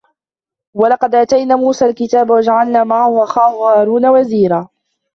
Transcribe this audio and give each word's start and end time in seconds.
وَلَقَدْ 0.73 1.15
آتَيْنَا 1.15 1.55
مُوسَى 1.55 1.85
الْكِتَابَ 1.85 2.29
وَجَعَلْنَا 2.29 2.83
مَعَهُ 2.83 3.23
أَخَاهُ 3.23 3.51
هَارُونَ 3.79 4.05
وَزِيرًا 4.05 4.67